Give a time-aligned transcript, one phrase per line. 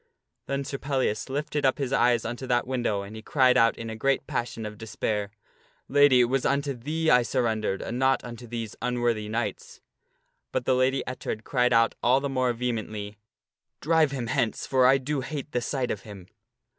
[0.47, 3.87] Then Sir Pellias lifted up his eyes unto that window and he cried out in
[3.87, 5.29] a great passion of despair,"
[5.87, 9.79] Lady, it was unto thee I surrendered, and not unto these unworthy knights."
[10.51, 13.19] But the Lady Ettard cried out all the more vehemently,
[13.79, 16.25] "Drive him hence, for I do hate the sight of him."